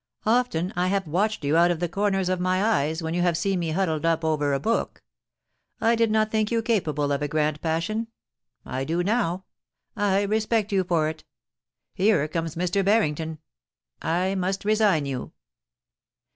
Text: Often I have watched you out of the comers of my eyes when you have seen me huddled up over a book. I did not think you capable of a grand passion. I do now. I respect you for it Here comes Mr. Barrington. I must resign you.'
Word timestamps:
Often 0.25 0.73
I 0.75 0.87
have 0.87 1.05
watched 1.05 1.45
you 1.45 1.55
out 1.55 1.69
of 1.69 1.79
the 1.79 1.87
comers 1.87 2.27
of 2.27 2.39
my 2.39 2.63
eyes 2.63 3.03
when 3.03 3.13
you 3.13 3.21
have 3.21 3.37
seen 3.37 3.59
me 3.59 3.69
huddled 3.69 4.03
up 4.03 4.25
over 4.25 4.51
a 4.51 4.59
book. 4.59 5.03
I 5.79 5.93
did 5.93 6.09
not 6.09 6.31
think 6.31 6.49
you 6.49 6.63
capable 6.63 7.11
of 7.11 7.21
a 7.21 7.27
grand 7.27 7.61
passion. 7.61 8.07
I 8.65 8.83
do 8.83 9.03
now. 9.03 9.45
I 9.95 10.23
respect 10.23 10.71
you 10.71 10.83
for 10.83 11.07
it 11.07 11.23
Here 11.93 12.27
comes 12.27 12.55
Mr. 12.55 12.83
Barrington. 12.83 13.37
I 14.01 14.33
must 14.33 14.65
resign 14.65 15.05
you.' 15.05 15.33